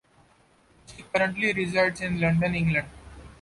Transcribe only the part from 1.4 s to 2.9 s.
resides in London, England.